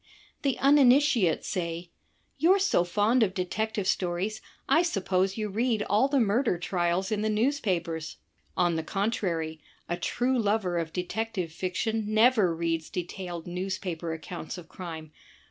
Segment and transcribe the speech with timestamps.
[0.41, 1.91] The uninitiate say,
[2.39, 7.21] "You're so fond of detective stories, I su^ose you read all the murder trials in
[7.21, 8.17] the newspapers."
[8.57, 14.67] On the contrary, a true lover of detective fiction never reads detailed newspaper accoimts of
[14.67, 15.11] crime.